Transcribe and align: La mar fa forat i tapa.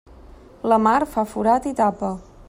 La 0.71 0.79
mar 0.85 0.95
fa 1.11 1.25
forat 1.33 1.71
i 1.73 1.77
tapa. 1.81 2.11